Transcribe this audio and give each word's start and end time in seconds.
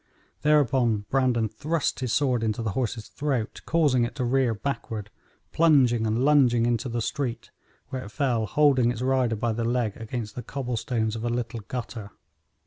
Thereupon 0.41 1.05
Brandon 1.11 1.47
thrust 1.47 1.99
his 1.99 2.11
sword 2.11 2.41
into 2.41 2.63
the 2.63 2.71
horse's 2.71 3.07
throat, 3.07 3.61
causing 3.67 4.03
it 4.03 4.15
to 4.15 4.23
rear 4.23 4.55
backward, 4.55 5.11
plunging 5.51 6.07
and 6.07 6.25
lunging 6.25 6.65
into 6.65 6.89
the 6.89 7.03
street, 7.03 7.51
where 7.89 8.05
it 8.05 8.09
fell, 8.09 8.47
holding 8.47 8.89
its 8.91 9.03
rider 9.03 9.35
by 9.35 9.53
the 9.53 9.63
leg 9.63 9.95
against 9.97 10.33
the 10.33 10.41
cobble 10.41 10.75
stones 10.75 11.15
of 11.15 11.23
a 11.23 11.29
little 11.29 11.59
gutter. 11.67 12.09